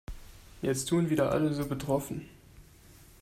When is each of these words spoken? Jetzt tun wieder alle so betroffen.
Jetzt 0.63 0.85
tun 0.85 1.11
wieder 1.11 1.31
alle 1.31 1.53
so 1.53 1.63
betroffen. 1.67 2.27